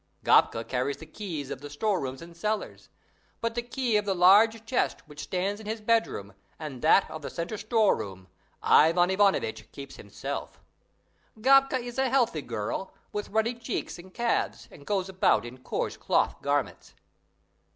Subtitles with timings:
[0.25, 2.89] Gapka carries the keys of the storerooms and cellars;
[3.39, 7.21] but the key of the large chest which stands in his bedroom, and that of
[7.21, 8.27] the centre storeroom,
[8.63, 10.59] Ivan Ivanovitch keeps himself;
[11.39, 15.97] Gapka is a healthy girl, with ruddy cheeks and calves, and goes about in coarse
[15.97, 16.95] cloth garments.